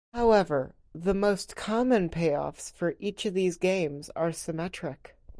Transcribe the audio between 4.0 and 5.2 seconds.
are symmetric.